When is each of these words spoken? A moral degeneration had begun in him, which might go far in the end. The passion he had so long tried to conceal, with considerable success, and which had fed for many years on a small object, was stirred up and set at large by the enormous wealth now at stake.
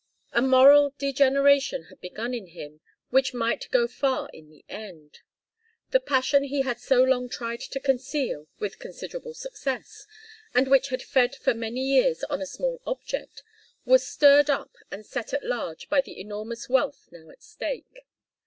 A 0.33 0.41
moral 0.41 0.95
degeneration 0.97 1.83
had 1.83 2.01
begun 2.01 2.33
in 2.33 2.47
him, 2.47 2.81
which 3.11 3.35
might 3.35 3.69
go 3.69 3.87
far 3.87 4.31
in 4.33 4.49
the 4.49 4.65
end. 4.67 5.19
The 5.91 5.99
passion 5.99 6.45
he 6.45 6.63
had 6.63 6.79
so 6.79 7.03
long 7.03 7.29
tried 7.29 7.59
to 7.59 7.79
conceal, 7.79 8.47
with 8.57 8.79
considerable 8.79 9.35
success, 9.35 10.07
and 10.55 10.67
which 10.67 10.87
had 10.87 11.03
fed 11.03 11.35
for 11.35 11.53
many 11.53 11.81
years 11.85 12.23
on 12.31 12.41
a 12.41 12.47
small 12.47 12.81
object, 12.87 13.43
was 13.85 14.03
stirred 14.03 14.49
up 14.49 14.75
and 14.89 15.05
set 15.05 15.35
at 15.35 15.45
large 15.45 15.87
by 15.87 16.01
the 16.01 16.19
enormous 16.19 16.67
wealth 16.67 17.07
now 17.11 17.29
at 17.29 17.43
stake. 17.43 18.07